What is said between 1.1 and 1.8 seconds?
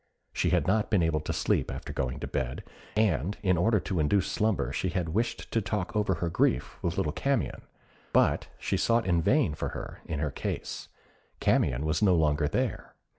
to sleep